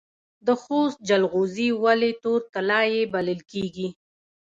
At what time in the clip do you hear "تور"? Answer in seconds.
2.23-2.41